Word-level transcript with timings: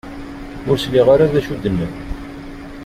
Ur 0.69 0.77
sliɣ 0.83 1.07
ara 1.13 1.31
d 1.31 1.33
acu 1.39 1.51
i 1.55 1.57
d-nnan. 1.63 1.93